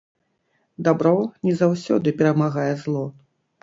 Дабро 0.87 1.13
не 1.51 1.55
заўсёды 1.61 2.07
перамагае 2.19 2.69
зло. 2.85 3.09